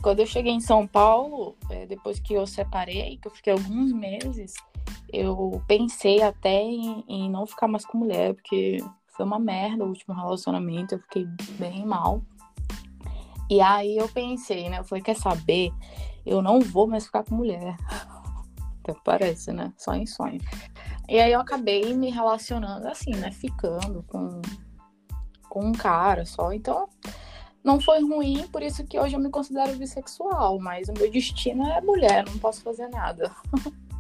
[0.02, 3.94] quando eu cheguei em São Paulo, é, depois que eu separei, que eu fiquei alguns
[3.94, 4.54] meses,
[5.12, 8.78] eu pensei até em, em não ficar mais com mulher, porque
[9.16, 11.26] foi uma merda o último relacionamento, eu fiquei
[11.58, 12.22] bem mal.
[13.50, 14.80] E aí eu pensei, né?
[14.80, 15.72] Eu falei, quer saber?
[16.26, 17.78] Eu não vou mais ficar com mulher.
[18.84, 19.72] Até parece, né?
[19.78, 20.42] Só em sonho.
[21.08, 23.32] E aí eu acabei me relacionando assim, né?
[23.32, 24.42] Ficando com,
[25.48, 26.52] com um cara só.
[26.52, 26.90] Então,
[27.64, 30.60] não foi ruim, por isso que hoje eu me considero bissexual.
[30.60, 33.32] Mas o meu destino é mulher, não posso fazer nada.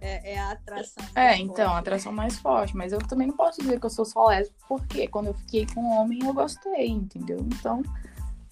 [0.00, 1.04] é, é a atração.
[1.14, 2.76] É, então, a atração mais forte.
[2.76, 5.66] Mas eu também não posso dizer que eu sou só lésbica, porque quando eu fiquei
[5.66, 7.38] com um homem eu gostei, entendeu?
[7.40, 7.82] Então,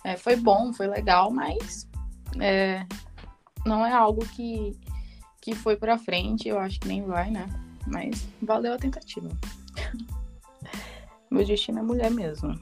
[0.02, 1.88] é, foi bom, foi legal, mas
[2.40, 2.86] é,
[3.64, 4.78] não é algo que,
[5.40, 7.46] que foi pra frente, eu acho que nem vai, né?
[7.86, 9.28] Mas valeu a tentativa.
[11.30, 12.58] Meu destino é mulher mesmo.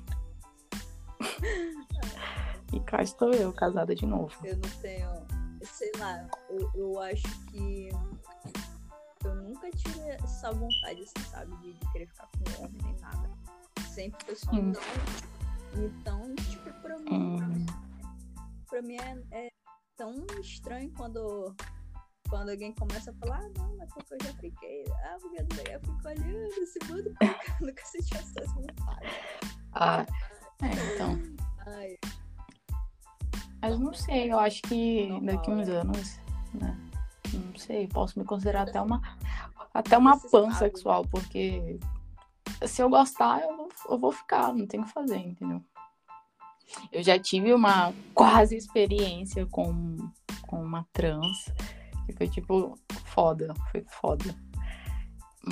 [2.72, 4.34] e cá estou eu, casada de novo.
[4.44, 5.31] Eu não tenho.
[5.82, 7.88] Sei lá, eu, eu acho que
[9.24, 13.28] eu nunca tive essa vontade, assim, sabe, de, de querer ficar com homem nem nada.
[13.92, 14.80] Sempre foi só não.
[15.74, 17.66] Então, tipo, pra mim, hum.
[18.70, 19.48] pra mim é, é,
[19.96, 21.52] tão estranho quando,
[22.30, 24.84] quando alguém começa a falar, ah, não, mas porque eu já fiquei.
[25.02, 27.16] Ah, porque daí eu fico olhando mundo,
[27.60, 29.08] eu nunca senti essa vontade.
[29.72, 30.06] Ah,
[30.62, 31.18] é, então.
[31.66, 31.98] Ai.
[33.62, 36.18] Mas não sei, eu acho que daqui uns anos,
[36.52, 36.76] né?
[37.32, 39.00] Não sei, posso me considerar até uma,
[39.72, 41.78] até uma pansexual, porque
[42.66, 45.62] se eu gostar, eu vou, eu vou ficar, não tem o que fazer, entendeu?
[46.90, 49.96] Eu já tive uma quase experiência com,
[50.48, 51.44] com uma trans,
[52.06, 54.34] que foi tipo foda, foi foda.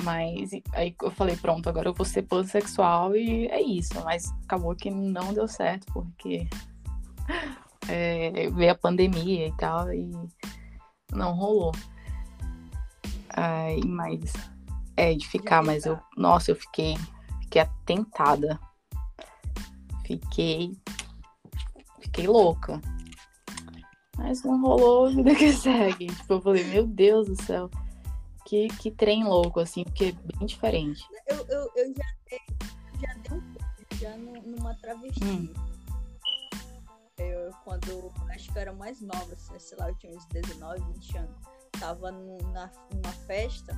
[0.03, 3.93] Mas aí eu falei, pronto, agora eu vou ser pansexual e é isso.
[4.03, 6.47] Mas acabou que não deu certo, porque
[8.33, 10.09] é, veio a pandemia e tal, e
[11.11, 11.71] não rolou.
[13.29, 14.33] Ai, mas
[14.97, 16.95] é de ficar, mas eu, nossa, eu fiquei,
[17.41, 18.59] fiquei atentada.
[20.05, 20.77] Fiquei,
[21.99, 22.81] fiquei louca.
[24.17, 26.07] Mas não rolou, vida que segue.
[26.07, 27.69] Tipo, eu falei, meu Deus do céu.
[28.45, 31.03] Que, que trem louco, assim, porque é bem diferente.
[31.27, 32.39] Eu, eu, eu já dei,
[32.99, 33.61] já dei um
[33.97, 35.23] já numa travesti.
[35.23, 35.53] Hum.
[37.29, 40.81] Eu, quando acho que eu era mais nova, assim, sei lá, eu tinha uns 19,
[40.93, 41.35] 20 anos.
[41.79, 43.73] Tava na, numa festa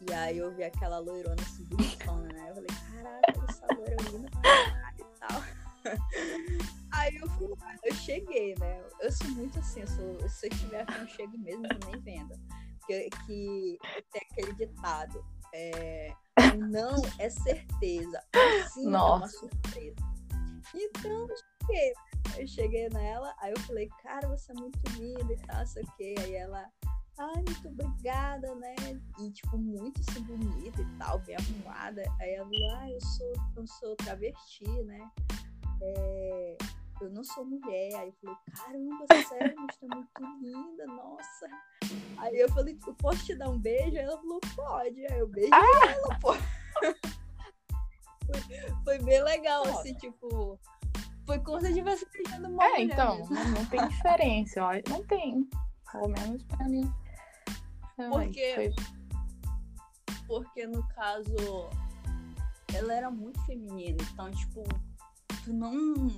[0.00, 2.50] e aí eu vi aquela loirona assim, bonitona, né?
[2.50, 4.30] Eu falei, caraca, essa loira linda
[4.98, 5.42] e tal.
[6.92, 8.82] Aí eu fui lá, eu cheguei, né?
[9.00, 12.00] Eu sou muito assim, eu sou, se eu tiver aqui, eu chego mesmo, eu nem
[12.00, 12.34] vendo.
[12.86, 13.78] Que, que
[14.12, 15.24] tem aquele ditado.
[15.52, 16.14] É,
[16.56, 18.22] não é certeza,
[18.72, 19.14] sim Nossa.
[19.14, 19.96] é uma surpresa.
[20.74, 21.26] Então,
[21.64, 21.92] eu cheguei,
[22.38, 25.92] eu cheguei nela, aí eu falei, cara, você é muito linda e tal, sei o
[25.96, 26.14] quê.
[26.18, 26.68] Aí ela,
[27.18, 28.74] ai, muito obrigada, né?
[29.20, 32.02] E, tipo, muito assim, bonita e tal, bem arrumada.
[32.20, 35.10] Aí ela falou, ah, eu sou, eu sou travesti, né?
[35.82, 36.56] É,
[37.00, 37.94] eu não sou mulher.
[37.94, 41.46] Aí eu falei, caramba, sério, você tá muito linda, nossa.
[42.18, 43.96] Aí eu falei, eu posso te dar um beijo?
[43.96, 45.06] Aí ela falou, pode.
[45.06, 45.90] Aí eu beijei ah!
[45.90, 46.34] ela, pô.
[48.26, 48.40] foi,
[48.84, 50.58] foi, bem legal, assim, tipo.
[51.26, 53.34] Foi se eu estivesse beijando uma É, então, mesmo.
[53.34, 54.72] não tem diferença, ó.
[54.90, 55.48] Não tem.
[55.90, 56.92] Pelo menos pra mim.
[58.10, 58.54] Porque.
[58.54, 58.74] Foi...
[60.26, 61.34] Porque no caso.
[62.74, 63.96] Ela era muito feminina.
[64.12, 64.62] Então, tipo,
[65.44, 66.08] tu não.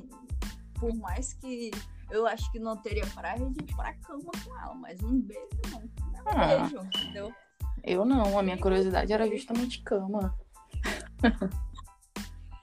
[0.80, 1.70] Por mais que.
[2.10, 5.48] Eu acho que não teria coragem de ir pra cama com ela, mas um beijo
[5.70, 5.80] não.
[6.12, 7.34] não ah, beijo, entendeu?
[7.82, 10.36] Eu não, a minha curiosidade era justamente cama.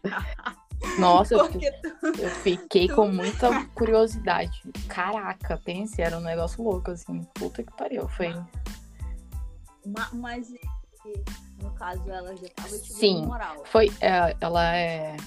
[0.99, 1.49] Nossa, eu,
[2.19, 4.61] eu fiquei com muita curiosidade.
[4.87, 7.23] Caraca, pense, era um negócio louco, assim.
[7.33, 8.07] Puta que pariu.
[8.09, 8.33] Foi.
[10.13, 10.49] Mas,
[11.61, 13.63] no caso, ela já tava tipo Sim, moral.
[13.65, 15.17] Foi, é, ela é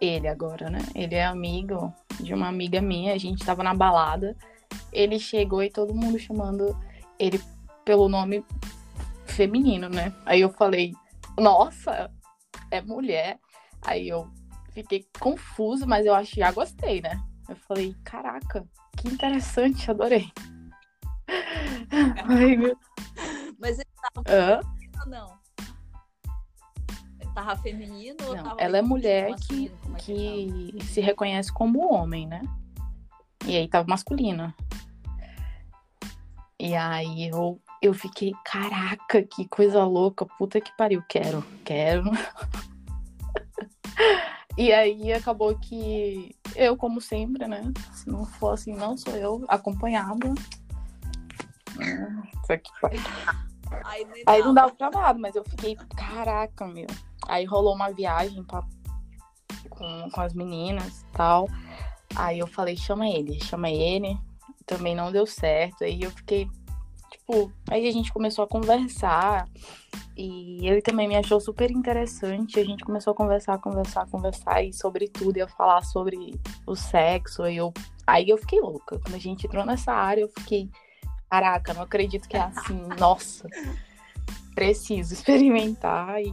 [0.00, 0.80] ele agora, né?
[0.94, 4.36] Ele é amigo de uma amiga minha, a gente tava na balada.
[4.92, 6.76] Ele chegou e todo mundo chamando
[7.18, 7.40] ele
[7.84, 8.44] pelo nome
[9.26, 10.12] feminino, né?
[10.24, 10.92] Aí eu falei,
[11.38, 12.10] nossa,
[12.70, 13.38] é mulher.
[13.82, 14.30] Aí eu
[14.74, 17.22] fiquei confuso, mas eu acho que já gostei, né?
[17.48, 20.30] Eu falei, caraca, que interessante, adorei.
[22.28, 22.76] Ai, meu...
[23.58, 24.60] Mas ele tava Hã?
[25.00, 25.38] ou não?
[27.20, 31.52] Ele tava feminino não, ou tava Ela é mulher que, é que, que se reconhece
[31.52, 32.42] como homem, né?
[33.46, 34.54] E aí tava masculina.
[36.58, 42.04] E aí eu, eu fiquei, caraca, que coisa louca, puta que pariu, quero, quero.
[44.56, 47.72] E aí acabou que eu, como sempre, né?
[47.92, 50.32] Se não for assim, não sou eu, acompanhada.
[52.42, 52.70] Isso aqui
[53.84, 54.74] Aí, não Aí não dava.
[54.92, 56.86] nada, mas eu fiquei, caraca, meu.
[57.26, 58.62] Aí rolou uma viagem pra,
[59.70, 61.48] com, com as meninas e tal.
[62.14, 64.16] Aí eu falei, chama ele, chama ele.
[64.66, 65.82] Também não deu certo.
[65.82, 66.48] Aí eu fiquei,
[67.24, 69.48] tipo, aí a gente começou a conversar.
[70.16, 72.60] E ele também me achou super interessante.
[72.60, 74.62] A gente começou a conversar, conversar, conversar.
[74.62, 77.46] E sobre tudo, ia falar sobre o sexo.
[77.46, 77.72] E eu,
[78.06, 78.98] aí eu fiquei louca.
[79.00, 80.68] Quando a gente entrou nessa área, eu fiquei,
[81.30, 82.80] caraca, não acredito que é assim.
[82.98, 83.48] Nossa,
[84.54, 86.20] preciso experimentar.
[86.22, 86.32] E,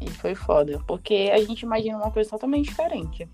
[0.00, 0.82] e foi foda.
[0.86, 3.28] Porque a gente imagina uma coisa totalmente diferente.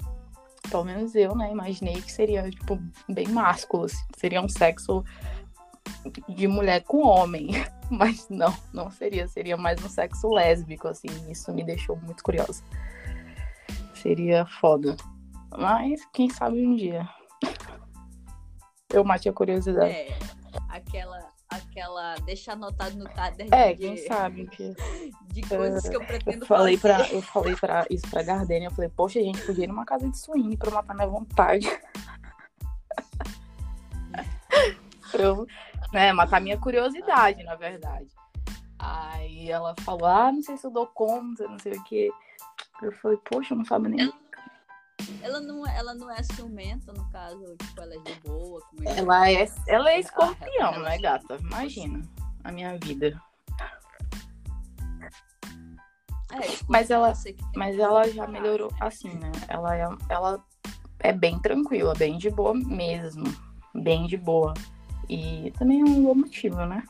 [0.70, 1.50] Pelo menos eu, né?
[1.50, 3.84] Imaginei que seria, tipo, bem másculo.
[3.86, 4.04] assim.
[4.16, 5.02] Seria um sexo
[6.28, 7.48] de mulher com homem.
[7.90, 9.26] Mas não, não seria.
[9.28, 11.08] Seria mais um sexo lésbico, assim.
[11.30, 12.62] Isso me deixou muito curiosa.
[13.94, 14.96] Seria foda.
[15.56, 17.08] Mas quem sabe um dia.
[18.92, 19.90] Eu matei a curiosidade.
[19.90, 20.18] É,
[20.68, 22.14] aquela, aquela.
[22.24, 24.74] Deixa anotado no caderno É, de, quem sabe que
[25.32, 27.04] de coisas que eu pretendo eu falei fazer.
[27.04, 29.84] pra, eu falei pra isso pra Gardênia, eu falei, poxa, a gente podia ir numa
[29.84, 31.68] casa de swing pra matar minha vontade.
[35.10, 35.46] pra eu,
[35.92, 38.08] né, matar minha curiosidade, na verdade.
[38.78, 42.10] Aí ela falou, ah, não sei se eu dou conta, não sei o quê.
[42.82, 44.12] Eu falei, poxa, não sabe nem.
[45.22, 48.60] Ela não, ela não é ciumenta, no caso, tipo, ela é de boa.
[48.70, 51.36] Como é Ela é, ela é escorpião, ela- né, gata?
[51.40, 52.02] Imagina
[52.44, 53.20] a minha vida.
[56.30, 57.12] É, tipo, Mas ela-
[57.56, 58.76] Mas ela já melhorou, né?
[58.80, 59.32] assim, né?
[59.48, 60.44] Ela é, ela
[61.00, 63.24] é bem tranquila, bem de boa mesmo.
[63.74, 64.52] Bem de boa.
[65.08, 66.82] E também é um bom motivo, né?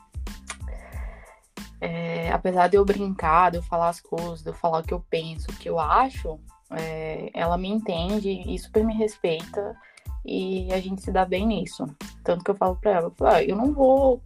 [1.80, 4.92] É, apesar de eu brincar, de eu falar as coisas, de eu falar o que
[4.92, 6.38] eu penso, o que eu acho,
[6.72, 9.76] é, ela me entende e super me respeita.
[10.24, 11.86] E a gente se dá bem nisso.
[12.24, 14.20] Tanto que eu falo pra ela, eu, "Ah, eu não vou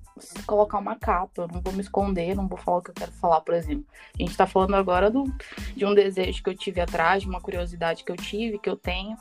[0.46, 3.12] colocar uma capa, eu não vou me esconder, não vou falar o que eu quero
[3.12, 3.85] falar, por exemplo.
[4.18, 5.24] A gente tá falando agora do,
[5.76, 8.76] de um desejo que eu tive atrás, de uma curiosidade que eu tive, que eu
[8.76, 9.16] tenho.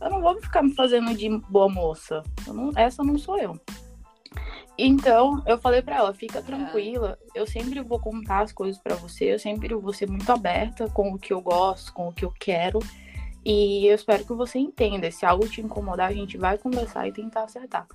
[0.00, 2.22] Eu não vou ficar me fazendo de boa moça.
[2.46, 3.58] Eu não- essa não sou eu.
[4.78, 9.34] Então, eu falei pra ela, fica tranquila, eu sempre vou contar as coisas pra você,
[9.34, 12.32] eu sempre vou ser muito aberta com o que eu gosto, com o que eu
[12.38, 12.78] quero.
[13.44, 15.10] E eu espero que você entenda.
[15.10, 17.86] Se algo te incomodar, a gente vai conversar e tentar acertar.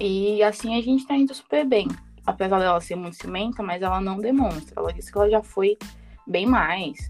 [0.00, 1.88] E assim a gente tá indo super bem.
[2.24, 4.74] Apesar dela ser muito ciumenta, mas ela não demonstra.
[4.76, 5.78] Ela disse que ela já foi
[6.26, 7.08] bem mais.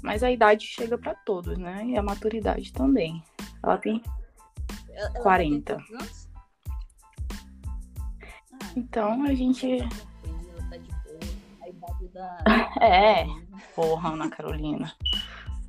[0.00, 1.84] Mas a idade chega pra todos, né?
[1.86, 3.22] E a maturidade também.
[3.62, 4.00] Ela tem.
[4.90, 5.76] Ela- ela 40.
[5.76, 5.98] tem
[8.76, 9.78] Então a gente.
[12.12, 12.38] tá.
[12.80, 13.24] É,
[13.74, 14.94] porra, Ana Carolina.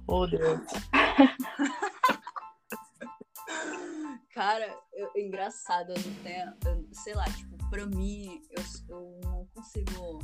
[0.07, 0.59] Oh, Deus.
[4.33, 6.53] Cara, eu- engraçado, eu não tenho.
[6.65, 10.19] eu- sei lá, tipo, pra mim, eu, eu não consigo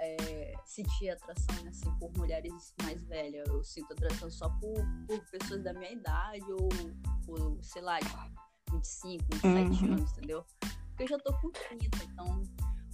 [0.00, 3.46] é, sentir atração assim, por mulheres mais velhas.
[3.48, 4.74] Eu sinto atração só por,
[5.06, 6.68] por pessoas da minha idade ou
[7.26, 8.06] por, sei lá, de
[8.70, 9.92] 25, 27 Uhum.
[9.94, 10.44] anos, entendeu?
[10.94, 12.42] Porque eu já tô com 30, então.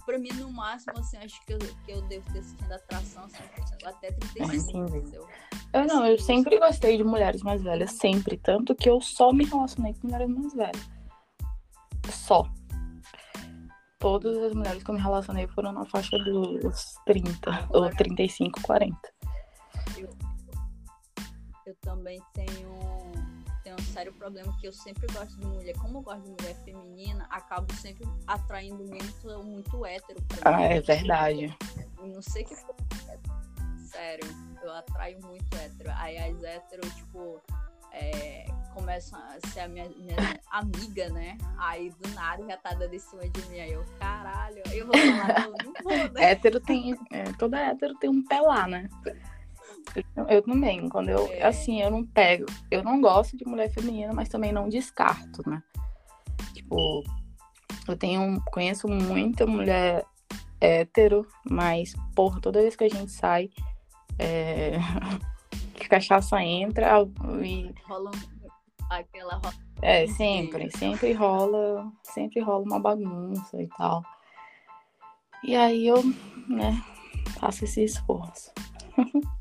[0.05, 3.43] Pra mim, no máximo, assim, acho que eu, que eu devo ter sentido atração assim,
[3.85, 4.97] até 35, Entendi.
[4.97, 5.27] entendeu?
[5.71, 8.35] Eu não, eu sempre gostei de mulheres mais velhas, sempre.
[8.37, 10.89] Tanto que eu só me relacionei com mulheres mais velhas.
[12.09, 12.43] Só.
[13.99, 18.97] Todas as mulheres que eu me relacionei foram na faixa dos 30, ou 35, 40.
[21.67, 23.11] eu também tenho,
[23.91, 25.73] sério problema que eu sempre gosto de mulher.
[25.77, 30.63] Como eu gosto de mulher feminina, acabo sempre atraindo muito, muito hétero pra mim.
[30.63, 31.55] Ah, é verdade.
[31.97, 33.19] Eu Não sei que porra é.
[33.85, 34.25] Sério,
[34.63, 35.91] eu atraio muito hétero.
[35.95, 37.41] Aí as hétero, tipo,
[37.91, 40.15] é, começam a ser a minha, minha
[40.51, 41.37] amiga, né?
[41.57, 43.59] Aí do nada já tá dando em cima de mim.
[43.59, 46.31] Aí eu, caralho, aí eu vou falar, não, não vou, né?
[46.31, 46.97] Hétero tem.
[47.11, 48.89] é, toda hétero tem um pé lá, né?
[50.27, 51.31] Eu, também, quando eu.
[51.31, 51.43] É.
[51.43, 52.45] Assim, eu não pego.
[52.69, 55.61] Eu não gosto de mulher feminina, mas também não descarto, né?
[56.53, 57.03] Tipo,
[57.87, 58.41] eu tenho.
[58.51, 60.05] Conheço muita mulher
[60.59, 63.49] hétero, mas, porra, toda vez que a gente sai,
[64.19, 64.77] é,
[65.75, 67.01] que cachaça entra
[67.43, 68.11] e Rola
[68.89, 74.03] aquela rola É, sempre, sempre rola, sempre rola uma bagunça e tal.
[75.43, 76.03] E aí eu,
[76.47, 76.83] né,
[77.39, 78.51] faço esse esforço.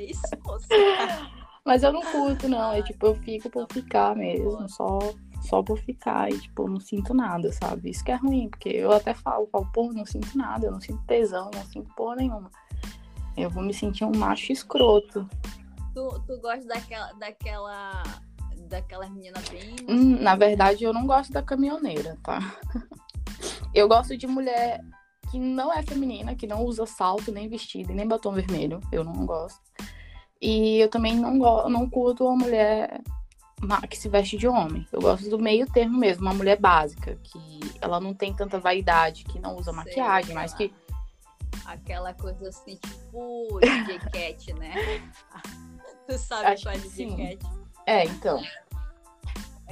[0.00, 0.66] isso, moça.
[1.64, 2.72] Mas eu não curto, não.
[2.72, 4.98] É tipo, eu fico por ficar mesmo, só,
[5.42, 6.30] só por ficar.
[6.30, 7.90] E, tipo, eu não sinto nada, sabe?
[7.90, 10.80] Isso que é ruim, porque eu até falo, falo, pô, não sinto nada, eu não
[10.80, 12.50] sinto tesão, não sinto porra nenhuma.
[13.36, 15.28] Eu vou me sentir um macho escroto.
[15.94, 18.02] Tu, tu gosta daquela, daquela,
[18.68, 19.76] daquelas meninas bem.
[19.88, 22.38] Hum, na verdade, eu não gosto da caminhoneira, tá?
[23.74, 24.84] Eu gosto de mulher
[25.32, 28.80] que não é feminina, que não usa salto, nem vestido, nem batom vermelho.
[28.92, 29.62] Eu não gosto.
[30.38, 33.00] E eu também não, go não curto uma mulher
[33.88, 34.86] que se veste de homem.
[34.92, 39.24] Eu gosto do meio termo mesmo, uma mulher básica, que ela não tem tanta vaidade,
[39.24, 40.70] que não usa Sei maquiagem, mas que.
[41.64, 44.74] Aquela coisa assim, tipo DJ Cat, né?
[46.06, 47.16] tu sabe Acho qual é sim.
[47.16, 47.38] Cat?
[47.86, 48.38] É, então.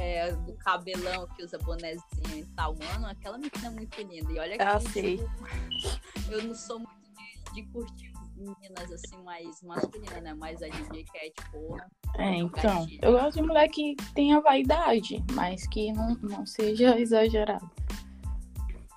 [0.03, 2.03] É, do cabelão que usa bonezinho
[2.35, 4.33] e tal, mano, aquela menina é muito linda.
[4.33, 5.19] E olha que ah, sei.
[5.19, 10.35] Tipo, eu não sou muito de, de curtir meninas assim mais masculinas, né?
[10.35, 11.87] Mais a DJ Cat, porra.
[12.17, 12.87] É, então.
[13.03, 17.71] Eu gosto de mulher que tenha vaidade, mas que não, não seja exagerado.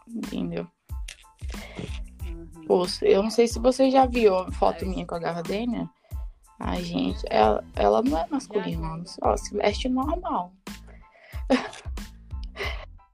[0.07, 0.67] Entendeu?
[2.25, 2.65] Uhum.
[2.65, 5.89] Pô, eu não sei se você já viu a foto é, minha com a Gardenia.
[6.59, 10.53] A gente, ela, ela não é masculina, ela se veste normal.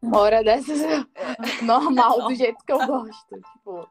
[0.01, 0.79] Uma hora dessas
[1.61, 3.35] normal, do jeito que eu gosto.
[3.35, 3.89] Tipo,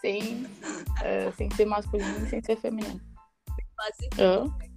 [0.00, 3.00] sem, uh, sem ser masculino e sem ser feminino.
[3.76, 4.74] Basiquinha.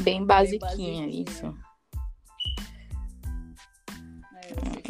[0.00, 1.46] Bem basiquinha, Bem isso.
[4.34, 4.88] É, é.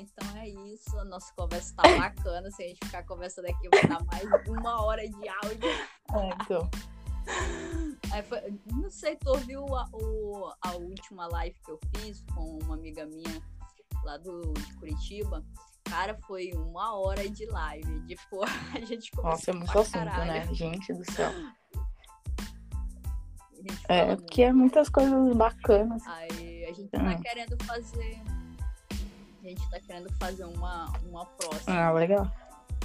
[0.00, 0.98] Então é isso.
[0.98, 2.50] A nossa conversa tá bacana.
[2.50, 5.68] Se a gente ficar conversando aqui, vai dar mais uma hora de áudio.
[6.14, 6.70] É, então.
[8.28, 12.74] Foi, não sei, tu ouviu a, o, a última live que eu fiz com uma
[12.74, 13.40] amiga minha
[14.04, 15.44] lá do, de Curitiba?
[15.84, 18.06] Cara, foi uma hora de live.
[18.06, 18.42] Tipo,
[18.74, 20.32] a gente começou Nossa, é muito assunto, caralho.
[20.32, 20.54] né?
[20.54, 21.30] Gente do céu.
[23.88, 26.06] É, porque é muitas coisas bacanas.
[26.06, 27.20] Aí a gente tá hum.
[27.20, 28.20] querendo fazer.
[29.42, 31.76] A gente tá querendo fazer uma, uma próxima.
[31.76, 32.30] Ah, legal.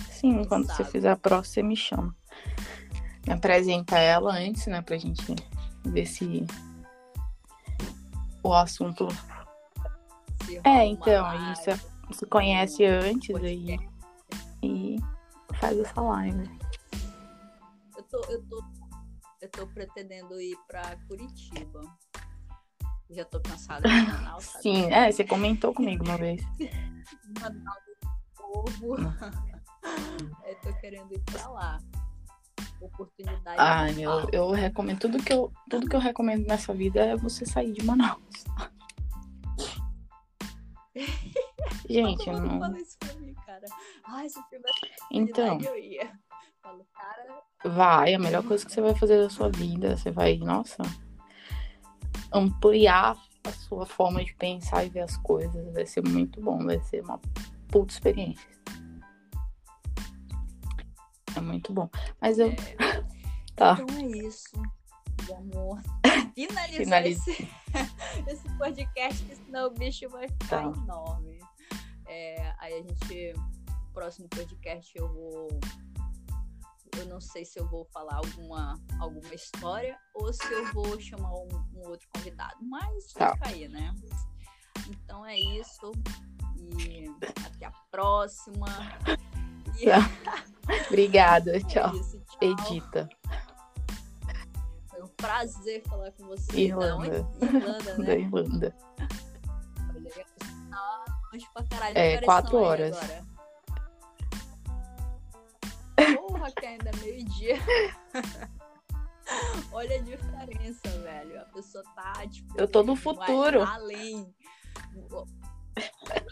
[0.09, 0.77] Sim, quando sabe?
[0.77, 2.15] você fizer a próxima, você me chama.
[3.25, 4.81] Me apresenta ela antes, né?
[4.81, 5.35] Pra gente
[5.83, 6.45] ver se
[8.43, 9.07] o assunto.
[10.45, 13.77] Se é, então, a gente se, se conhece antes aí
[14.61, 14.97] e
[15.55, 16.59] faz essa live.
[17.97, 18.63] Eu tô, eu tô,
[19.41, 21.81] eu tô pretendendo ir pra Curitiba.
[23.09, 24.45] Já tô cansada de Manaus.
[24.61, 26.43] Sim, é, você comentou comigo uma vez.
[27.39, 28.97] Manaus do povo.
[30.45, 31.79] eu tô querendo ir pra lá
[32.81, 33.57] oportunidade.
[33.57, 37.45] Ah, eu, eu recomendo tudo que eu, tudo que eu recomendo nessa vida é você
[37.45, 38.21] sair de Manaus.
[41.89, 42.59] Gente, eu não.
[42.59, 43.65] Fala isso pra mim, cara.
[44.05, 44.39] Ai, se
[45.11, 46.11] então, eu ia.
[46.61, 47.43] Falo, cara.
[47.63, 50.81] Vai, a melhor coisa que você vai fazer da sua vida, você vai, nossa,
[52.31, 55.73] ampliar a sua forma de pensar e ver as coisas.
[55.73, 57.19] Vai ser muito bom, vai ser uma
[57.67, 58.49] puta experiência.
[61.35, 61.89] É muito bom.
[62.21, 62.47] Mas eu.
[62.47, 62.55] É...
[63.55, 63.77] tá.
[63.79, 64.51] Então é isso.
[65.27, 65.83] Vamos
[66.35, 67.31] finalizar Finalize.
[67.31, 67.49] esse,
[68.27, 70.79] esse podcast, porque senão o bicho vai ficar tá.
[70.79, 71.39] enorme.
[72.07, 73.33] É, aí a gente.
[73.33, 75.47] No próximo podcast eu vou.
[76.97, 81.33] Eu não sei se eu vou falar alguma, alguma história ou se eu vou chamar
[81.33, 82.55] um, um outro convidado.
[82.61, 83.33] Mas tá.
[83.33, 83.93] fica aí, né?
[84.89, 85.91] Então é isso.
[86.79, 87.05] E
[87.45, 88.67] até a próxima.
[89.79, 89.85] E...
[89.85, 89.99] Tá.
[90.87, 91.91] Obrigada, tchau.
[91.93, 92.37] É isso, tchau.
[92.41, 93.09] Edita.
[94.89, 96.59] Foi um prazer falar com você.
[96.59, 97.27] Irlanda.
[97.39, 98.05] Da Irlanda, né?
[98.05, 98.75] Da Irlanda.
[101.31, 101.97] longe pra caralho.
[101.97, 102.97] É, quatro horas.
[102.97, 103.25] Agora?
[106.15, 107.55] Porra, que ainda é meio-dia.
[109.71, 111.41] Olha a diferença, velho.
[111.41, 112.59] A pessoa tá, tipo.
[112.59, 113.63] Eu tô no futuro.
[113.63, 114.33] Além.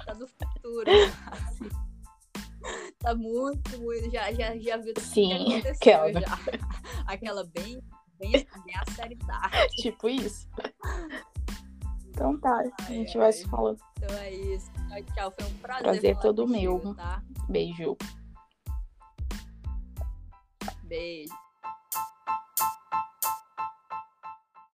[0.05, 0.91] Tá no futuro.
[3.03, 4.09] Tá muito, muito.
[4.09, 6.11] Já, já, já viu tudo Sim, que aquela.
[6.13, 6.39] Já.
[7.05, 7.81] Aquela bem,
[8.17, 9.53] bem, bem a série Dark.
[9.81, 10.47] Tipo isso.
[12.15, 13.23] Então tá, ai, a gente ai.
[13.23, 13.79] vai se falando.
[13.97, 14.71] Então é isso.
[14.87, 15.31] Tchau, tchau.
[15.31, 15.83] Foi um prazer.
[15.83, 16.93] Prazer todo meu.
[16.93, 17.23] Tá?
[17.49, 17.97] Beijo.
[20.83, 21.33] Beijo.